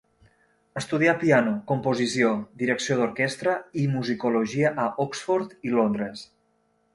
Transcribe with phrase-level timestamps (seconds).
[0.79, 3.53] Estudià piano, composició, direcció d'orquestra
[3.83, 6.27] i musicologia a Oxford i Londres.